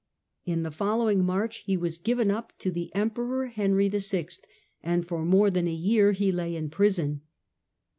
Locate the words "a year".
5.67-6.13